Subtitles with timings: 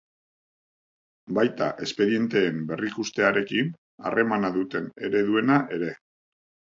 [1.39, 3.69] Baita espedienteen berrikustearekin
[4.09, 5.93] harremana duten ereduena ere.